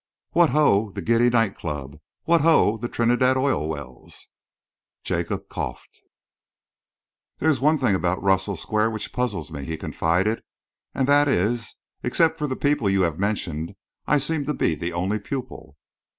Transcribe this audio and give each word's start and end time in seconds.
What 0.31 0.49
ho 0.49 0.89
the 0.89 1.01
giddy 1.03 1.29
night 1.29 1.55
club! 1.55 1.99
What 2.23 2.41
ho 2.41 2.75
the 2.75 2.89
Trinidad 2.89 3.37
Oil 3.37 3.69
Wells!" 3.69 4.29
Jacob 5.03 5.47
coughed. 5.47 5.99
"There 7.37 7.51
is 7.51 7.61
one 7.61 7.77
thing 7.77 7.93
about 7.93 8.23
Russell 8.23 8.55
Square 8.55 8.89
which 8.89 9.13
puzzles 9.13 9.51
me," 9.51 9.63
he 9.63 9.77
confided, 9.77 10.41
"and 10.95 11.07
that 11.07 11.27
is, 11.27 11.75
except 12.01 12.39
for 12.39 12.47
the 12.47 12.55
people 12.55 12.89
you 12.89 13.03
have 13.03 13.19
mentioned, 13.19 13.75
I 14.07 14.17
seem 14.17 14.43
to 14.45 14.55
be 14.55 14.73
the 14.73 14.91
only 14.91 15.19
pupil." 15.19 15.77